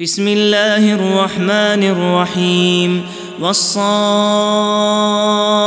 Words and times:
بسم 0.00 0.28
الله 0.28 0.92
الرحمن 0.92 1.82
الرحيم. 1.82 3.06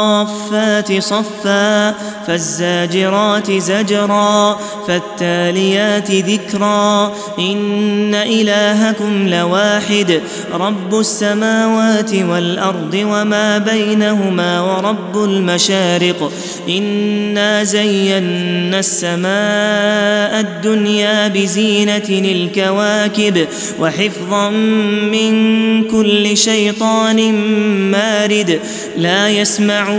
والصافات 0.10 1.04
صفا 1.04 1.92
فالزاجرات 2.28 3.52
زجرا 3.52 4.60
فالتاليات 4.88 6.12
ذكرا. 6.12 7.14
إن 7.40 8.16
إلهكم 8.16 9.28
لواحد 9.28 10.22
رب 10.54 11.00
السماوات 11.00 12.14
والأرض 12.14 12.94
وما 12.94 13.58
بينهما 13.58 14.62
ورب 14.62 15.24
المشارق. 15.24 16.32
إنا 16.70 17.64
زينا 17.64 18.80
السماء 18.80 20.40
الدنيا 20.40 21.28
بزينة 21.28 22.10
الكواكب 22.10 23.48
وحفظا 23.80 24.50
من 25.14 25.34
كل 25.84 26.38
شيطان 26.38 27.34
مارد. 27.92 28.60
لا 28.98 29.30
يسمعون 29.30 29.99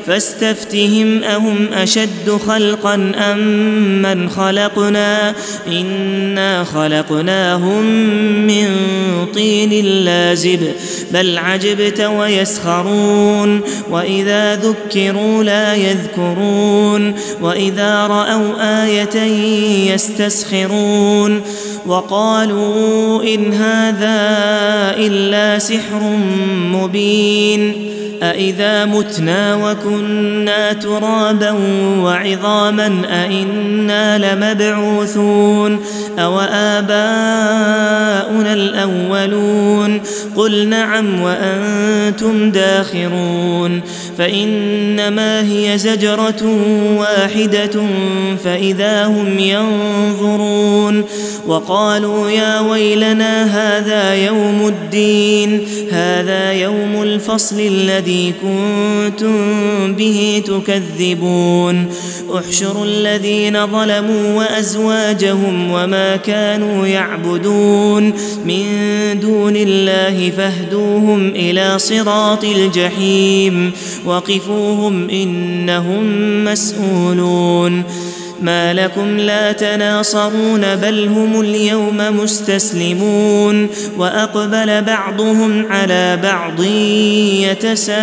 فاستفتهم 0.07 1.23
أهم 1.23 1.73
أشد 1.73 2.39
خلقا 2.47 3.11
أم 3.15 3.37
من 4.01 4.29
خلقنا؟ 4.29 5.35
إنا 5.67 6.63
خلقناهم 6.63 7.85
من 8.47 8.67
طين 9.33 9.85
لازب 9.85 10.71
بل 11.11 11.37
عجبت 11.37 12.01
ويسخرون. 12.01 13.61
وإذا 13.91 14.55
ذكروا 14.55 15.43
لا 15.43 15.75
يذكرون. 15.75 17.15
وإذا 17.41 18.07
رأوا 18.07 18.83
آية 18.85 19.17
يستسخرون. 19.93 21.41
وقالوا 21.85 23.23
إن 23.23 23.53
هذا 23.53 24.17
إلا 24.97 25.59
سحر 25.59 26.17
مبين. 26.55 27.90
أإذا 28.21 28.85
متنا 28.85 29.55
وكنا 29.55 30.73
ترابا 30.73 31.51
وعظاما 31.99 33.01
أإنا 33.09 34.17
لمبعوثون 34.17 35.79
أو 36.19 36.39
آباؤنا 36.39 38.53
الأولون 38.53 40.01
قل 40.35 40.67
نعم 40.67 41.21
وأنتم 41.21 42.51
داخرون 42.51 43.81
فإنما 44.21 45.41
هي 45.41 45.77
زجرة 45.77 46.43
واحدة 46.97 47.81
فإذا 48.43 49.05
هم 49.05 49.39
ينظرون 49.39 51.03
وقالوا 51.47 52.29
يا 52.29 52.59
ويلنا 52.59 53.43
هذا 53.43 54.15
يوم 54.15 54.67
الدين 54.67 55.67
هذا 55.91 56.51
يوم 56.51 57.01
الفصل 57.03 57.59
الذي 57.59 58.33
كنتم 58.41 59.35
به 59.93 60.43
تكذبون. 60.45 61.85
احشروا 62.35 62.85
الذين 62.85 63.67
ظلموا 63.67 64.37
وأزواجهم 64.37 65.71
وما 65.71 66.15
كانوا 66.15 66.87
يعبدون. 66.87 68.13
من 68.45 68.65
دون 69.21 69.55
الله 69.55 70.31
فاهدوهم 70.37 71.29
إلى 71.29 71.79
صراط 71.79 72.43
الجحيم. 72.43 73.71
وقفوهم 74.11 75.09
إنهم 75.09 76.03
مسؤولون. 76.43 77.83
ما 78.41 78.73
لكم 78.73 79.17
لا 79.17 79.51
تناصرون 79.51 80.75
بل 80.75 81.07
هم 81.07 81.41
اليوم 81.41 81.97
مستسلمون. 81.97 83.67
وأقبل 83.97 84.81
بعضهم 84.81 85.65
على 85.71 86.19
بعض 86.23 86.63
يتساءلون. 87.43 88.01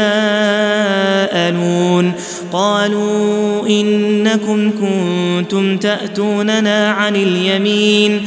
قالوا 2.52 3.68
إنكم 3.68 4.70
كنتم 4.70 5.76
تأتوننا 5.76 6.90
عن 6.90 7.16
اليمين. 7.16 8.26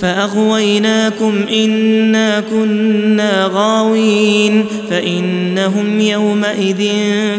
فأغويناكم 0.00 1.44
إنا 1.52 2.40
كنا 2.40 3.50
غاوين 3.52 4.64
فإنهم 4.90 6.00
يومئذ 6.00 6.80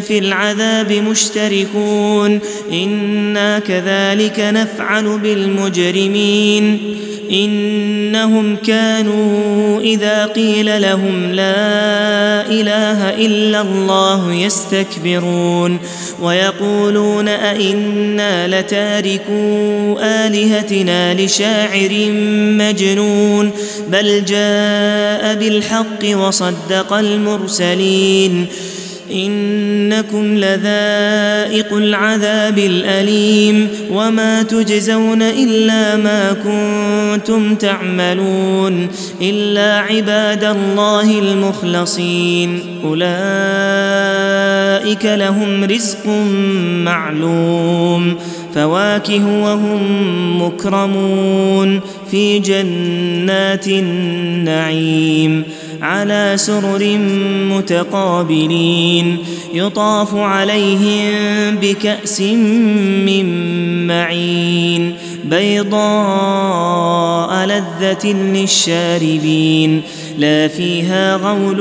في 0.01 0.17
العذاب 0.17 0.91
مشتركون 0.91 2.39
إنا 2.71 3.59
كذلك 3.59 4.39
نفعل 4.39 5.19
بالمجرمين 5.19 6.79
إنهم 7.31 8.55
كانوا 8.55 9.81
إذا 9.81 10.25
قيل 10.25 10.81
لهم 10.81 11.31
لا 11.31 12.45
إله 12.49 13.09
إلا 13.09 13.61
الله 13.61 14.33
يستكبرون 14.33 15.77
ويقولون 16.21 17.27
أئنا 17.27 18.47
لتاركو 18.47 19.97
آلهتنا 19.99 21.13
لشاعر 21.13 22.11
مجنون 22.57 23.51
بل 23.87 24.25
جاء 24.25 25.35
بالحق 25.35 26.17
وصدق 26.17 26.93
المرسلين 26.93 28.47
إنكم 29.11 30.37
لذائق 30.37 31.73
العذاب 31.73 32.57
الأليم 32.57 33.67
وما 33.91 34.43
تجزون 34.43 35.21
إلا 35.21 35.95
ما 35.95 36.33
كنتم 36.33 37.55
تعملون 37.55 38.87
إلا 39.21 39.79
عباد 39.79 40.43
الله 40.43 41.19
المخلصين. 41.19 42.59
أولئك 42.83 43.05
لهم 45.05 45.63
رزق 45.63 46.07
معلوم. 46.85 48.15
فواكه 48.55 49.43
وهم 49.43 49.81
مكرمون. 50.41 51.79
في 52.11 52.39
جنات 52.39 53.67
النعيم. 53.67 55.43
على 55.81 56.33
سرر 56.35 56.97
متقابلين. 57.57 59.17
يطاف 59.53 60.15
عليهم 60.15 61.55
بكأس 61.55 62.21
من 63.05 63.87
معين. 63.87 64.95
بيضاء 65.25 65.77
لذة 67.45 68.13
للشاربين. 68.13 69.81
لا 70.17 70.47
فيها 70.47 71.15
غول 71.15 71.59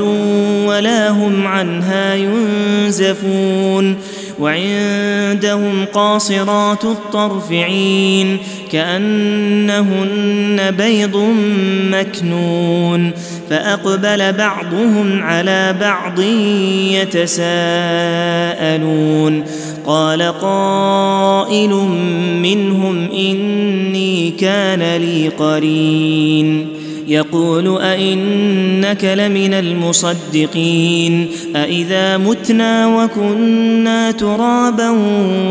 ولا 0.67 1.09
هم 1.09 1.47
عنها 1.47 2.15
ينزفون. 2.15 3.95
وعندهم 4.39 5.85
قاصرات 5.93 6.85
الطرف 6.85 7.51
عين 7.51 8.37
كأنهن 8.71 10.71
بيض 10.71 11.33
مكنون. 11.91 13.11
فأقبل 13.49 14.33
بعضهم 14.33 15.23
على 15.23 15.75
بعض 15.81 16.19
يتساءلون. 16.91 19.43
قال 19.85 20.21
قائل 20.21 21.69
منهم 22.41 23.11
إني 23.11 24.31
كان 24.31 25.01
لي 25.01 25.27
قرين. 25.27 26.67
يقول 27.07 27.81
أئنك 27.81 29.03
لمن 29.03 29.53
المصدقين. 29.53 31.27
أإذا 31.55 32.17
متنا 32.17 32.87
وكنا 32.87 34.11
ترابا 34.11 34.89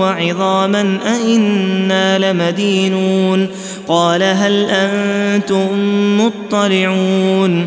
وعظاما 0.00 0.99
أئنا 1.06 2.19
لمدينون. 2.19 3.49
قال 3.88 4.22
هل 4.22 4.66
أنتم 4.70 5.68
مطلعون 6.20 7.66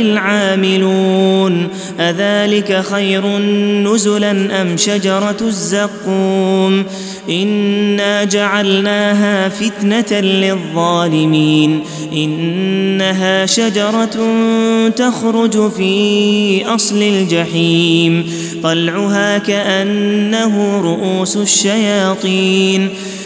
العاملون 0.00 1.68
أذلك 2.00 2.84
خير 2.90 3.38
نزلا 3.38 4.62
أم 4.62 4.76
شجرة 4.76 5.36
الزقوم؟ 5.40 6.84
إنا 7.30 8.24
جعلناها 8.24 9.48
فتنة 9.48 10.20
للظالمين. 10.20 11.80
إنها 12.12 13.46
شجرة 13.46 14.16
تخرج 14.96 15.70
في 15.70 16.64
أصل 16.66 17.02
الجحيم. 17.02 18.32
طلعها 18.62 19.38
كأنه 19.38 20.80
رؤوس 20.80 21.36
الشياطين. 21.36 22.88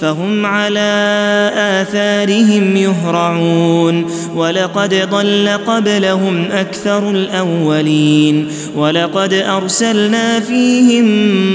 فهم 0.00 0.46
على 0.46 1.50
آثارهم 1.56 2.76
يهرعون. 2.76 4.10
ولقد 4.34 5.08
ضل 5.10 5.48
قبلهم 5.66 6.44
أكثر 6.52 7.10
الأولين. 7.10 8.48
ولقد 8.76 9.32
أرسلنا 9.32 10.40
فيهم 10.40 11.04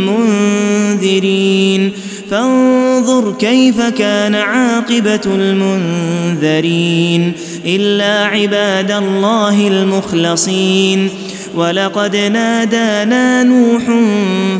منذرين. 0.06 1.92
فانظر 2.32 3.34
كيف 3.40 3.82
كان 3.82 4.36
عاقبة 4.36 5.22
المنذرين. 5.26 7.34
إلا 7.66 8.26
عباد 8.26 8.92
الله 8.92 9.68
المخلصين. 9.68 11.10
ولقد 11.56 12.16
نادانا 12.16 13.44
نوح 13.44 13.84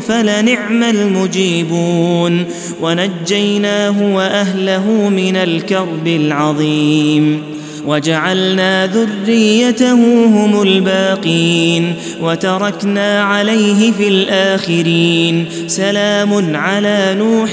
فلنعم 0.00 0.82
المجيبون 0.82 2.44
ونجيناه 2.80 4.14
وأهله 4.14 5.08
من 5.08 5.36
الكرب 5.36 6.06
العظيم. 6.06 7.42
وجعلنا 7.86 8.86
ذريته 8.86 9.94
هم 10.26 10.62
الباقين 10.62 11.94
وتركنا 12.22 13.22
عليه 13.22 13.92
في 13.92 14.08
الآخرين 14.08 15.46
سلام 15.66 16.56
على 16.56 17.16
نوح 17.18 17.50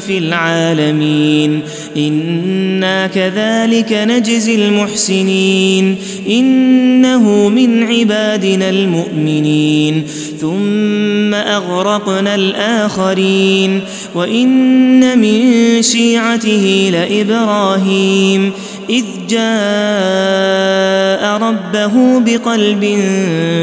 في 0.00 0.18
العالمين 0.18 1.60
إنا 1.96 3.06
كذلك 3.06 3.92
نجزي 3.92 4.54
المحسنين 4.54 5.96
إنه 6.28 7.48
من 7.48 7.82
عبادنا 7.82 8.70
المؤمنين 8.70 10.06
ثم 10.40 11.34
أغرقنا 11.34 12.34
الآخرين 12.34 13.80
وإن 14.14 15.18
من 15.18 15.42
شيعته 15.82 16.90
لإبراهيم 16.92 18.52
إذ 18.90 19.04
جاء 19.28 19.40
ربه 21.42 22.18
بقلب 22.18 22.98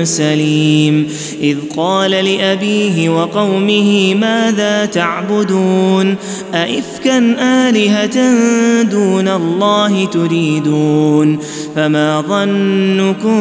سليم 0.04 1.08
إذ 1.42 1.58
قال 1.78 2.12
لأبيه 2.12 3.10
وقومه 3.10 4.16
ماذا 4.16 4.86
تعبدون؟ 4.86 6.16
ائفكا 6.54 7.18
آلهة 7.40 8.34
دون 8.84 9.28
الله 9.28 10.06
تريدون؟ 10.06 11.40
فما 11.76 12.22
ظنكم 12.22 13.40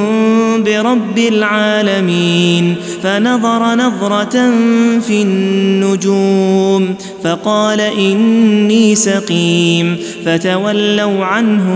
برب 0.64 1.18
العالمين؟ 1.18 2.74
فنظر 3.02 3.74
نظرة 3.74 4.50
في 5.00 5.22
النجوم 5.22 6.94
فقال 7.24 7.80
إني 7.80 8.94
سقيم 8.94 9.96
فتولوا 10.24 11.24
عنه 11.24 11.75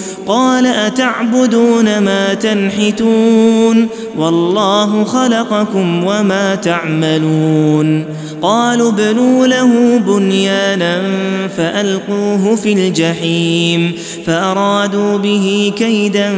قال 0.27 0.65
أتعبدون 0.65 1.99
ما 1.99 2.33
تنحتون 2.33 3.87
والله 4.17 5.03
خلقكم 5.03 6.03
وما 6.03 6.55
تعملون 6.55 8.05
قالوا 8.41 8.89
ابنوا 8.89 9.47
له 9.47 9.97
بنيانا 9.97 11.01
فألقوه 11.57 12.55
في 12.55 12.73
الجحيم 12.73 13.91
فأرادوا 14.25 15.17
به 15.17 15.73
كيدا 15.77 16.33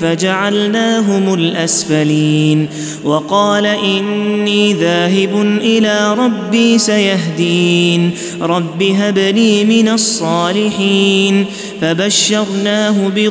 فجعلناهم 0.00 1.34
الأسفلين 1.34 2.68
وقال 3.04 3.66
إني 3.66 4.72
ذاهب 4.72 5.58
إلى 5.60 6.14
ربي 6.14 6.78
سيهدين 6.78 8.10
رب 8.40 8.82
هب 8.82 9.18
لي 9.18 9.64
من 9.64 9.88
الصالحين 9.88 11.46
فبشرناه 11.80 13.08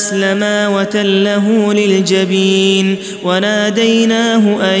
اسلما 0.00 0.68
وتله 0.68 1.72
للجبين 1.72 2.96
وناديناه 3.24 4.74
أن 4.74 4.80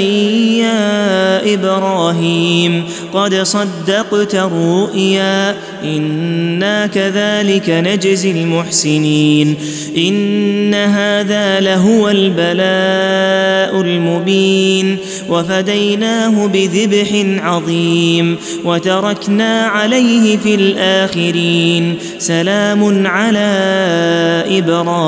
يا 0.60 1.54
إبراهيم 1.54 2.84
قد 3.12 3.34
صدقت 3.34 4.34
الرؤيا 4.34 5.56
إنا 5.84 6.86
كذلك 6.86 7.70
نجزي 7.70 8.30
المحسنين 8.30 9.54
إن 9.96 10.74
هذا 10.74 11.60
لهو 11.60 12.08
البلاء 12.08 13.80
المبين 13.80 14.96
وفديناه 15.28 16.46
بذبح 16.46 17.08
عظيم 17.44 18.36
وتركنا 18.64 19.66
عليه 19.66 20.36
في 20.36 20.54
الآخرين 20.54 21.94
سلام 22.18 23.06
على 23.06 23.50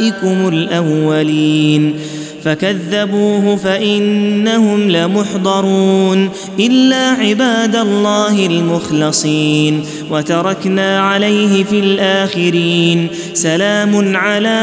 ابائكم 0.00 0.48
الأولين 0.48 1.94
فكذبوه 2.44 3.56
فإنهم 3.56 4.90
لمحضرون 4.90 6.28
إلا 6.58 6.96
عباد 6.96 7.76
الله 7.76 8.46
المخلصين 8.46 9.84
وتركنا 10.10 11.00
عليه 11.00 11.64
في 11.64 11.78
الآخرين 11.78 13.08
سلام 13.34 14.16
على 14.16 14.60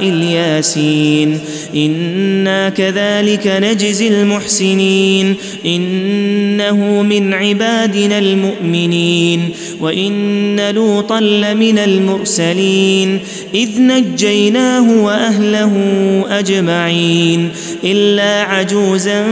إلياسين 0.00 1.38
إنا 1.74 2.68
كذلك 2.68 3.46
نجزي 3.46 4.08
المحسنين. 4.08 5.34
إنه 5.66 7.02
من 7.02 7.34
عبادنا 7.34 8.18
المؤمنين. 8.18 9.50
وإن 9.80 10.70
لوطا 10.74 11.20
لمن 11.20 11.78
المرسلين. 11.78 13.18
إذ 13.54 13.68
نجيناه 13.78 15.04
وأهله 15.04 15.72
أجمعين. 16.30 17.48
إلا 17.84 18.42
عجوزا 18.42 19.24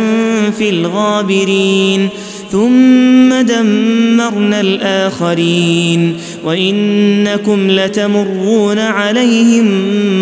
في 0.58 0.70
الغابرين. 0.70 2.08
ثم 2.52 3.40
دمرنا 3.40 4.60
الآخرين 4.60 6.16
وإنكم 6.44 7.70
لتمرون 7.70 8.78
عليهم 8.78 9.66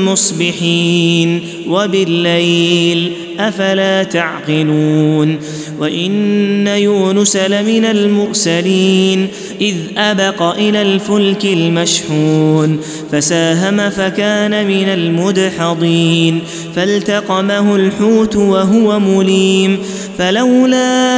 مصبحين 0.05 1.41
وبالليل 1.69 3.13
أفلا 3.39 4.03
تعقلون 4.03 5.39
وإن 5.81 6.67
يونس 6.67 7.37
لمن 7.37 7.85
المرسلين 7.85 9.29
إذ 9.61 9.75
أبق 9.97 10.43
إلى 10.43 10.83
الفلك 10.83 11.45
المشحون 11.45 12.81
فساهم 13.13 13.91
فكان 13.91 14.67
من 14.67 14.89
المدحضين 14.89 16.41
فالتقمه 16.77 17.77
الحوت 17.77 18.37
وهو 18.37 19.01
مليم 19.01 19.79
فلولا 20.19 21.18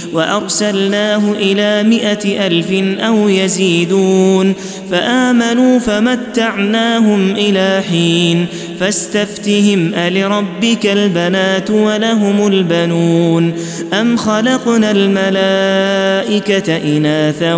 وأرسلناه 0.13 1.31
إلى 1.31 1.83
مائه 1.83 2.47
ألف 2.47 2.71
أو 2.99 3.29
يزيدون 3.29 4.53
فآمنوا 4.91 5.79
فمتعناهم 5.79 7.31
إلى 7.31 7.83
حين 7.89 8.45
فاستفتهم 8.79 9.93
ألربك 9.95 10.85
البنات 10.85 11.69
ولهم 11.69 12.47
البنون 12.47 13.53
أم 13.93 14.17
خلقنا 14.17 14.91
الملائكة 14.91 16.77
إناثا 16.77 17.53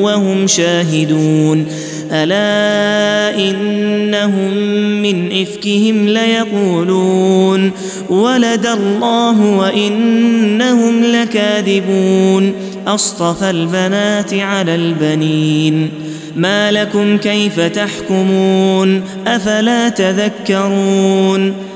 وهم 0.00 0.46
شاهدون 0.46 1.66
ألا 2.12 3.38
إنهم 3.38 4.54
من 5.02 5.42
إفكهم 5.42 6.08
ليقولون 6.08 7.72
ولد 8.08 8.66
الله 8.66 9.40
وإنهم 9.40 11.04
لكاذبون 11.04 12.52
أصطفى 12.86 13.50
البنات 13.50 14.34
على 14.34 14.74
البنين 14.74 15.90
ما 16.36 16.72
لكم 16.72 17.18
كيف 17.18 17.60
تحكمون 17.60 19.02
أفلا 19.26 19.88
تذكرون 19.88 21.54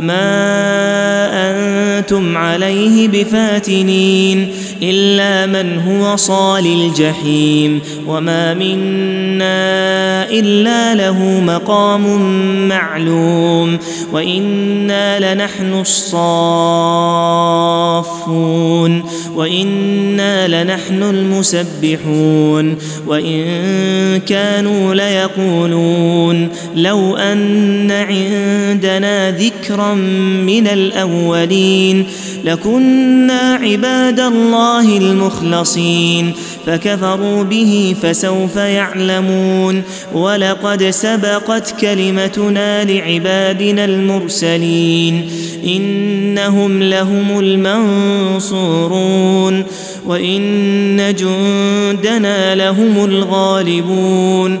ما 0.00 0.50
أنتم 1.32 2.36
عليه 2.36 3.08
بفاتنين 3.08 4.48
إلا 4.82 5.46
من 5.46 5.78
هو 5.78 6.16
صال 6.16 6.66
الجحيم 6.66 7.80
وما 8.06 8.54
منا 8.54 10.30
إلا 10.30 10.94
له 10.94 11.40
مقام 11.40 12.28
معلوم 12.68 13.78
وإنا 14.12 15.34
لنحن 15.34 15.80
الصافون 15.80 16.20
وإنا 19.36 20.62
لنحن 20.62 21.02
المسبحون 21.02 22.76
وإن 23.06 23.44
كانوا 24.26 24.94
ليقولون 24.94 26.48
لو 26.76 27.16
أن 27.16 27.90
عندنا 27.90 29.19
ذكرا 29.28 29.94
من 30.44 30.66
الاولين 30.66 32.06
لكنا 32.44 33.54
عباد 33.54 34.20
الله 34.20 34.96
المخلصين 34.96 36.32
فكفروا 36.66 37.42
به 37.42 37.96
فسوف 38.02 38.56
يعلمون 38.56 39.82
ولقد 40.14 40.90
سبقت 40.90 41.80
كلمتنا 41.80 42.84
لعبادنا 42.84 43.84
المرسلين 43.84 45.30
انهم 45.64 46.82
لهم 46.82 47.38
المنصورون 48.30 49.64
وان 50.06 51.14
جندنا 51.14 52.54
لهم 52.54 53.04
الغالبون 53.04 54.60